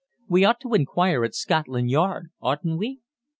[0.27, 3.01] We ought to inquire at Scotland Yard, oughtn't we?"